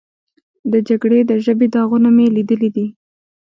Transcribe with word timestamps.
د 0.71 0.73
جګړې 0.87 1.19
د 1.29 1.31
ژبې 1.45 1.67
داغونه 1.73 2.09
مې 2.15 2.25
لیدلي 2.35 2.69
دي. 2.75 2.87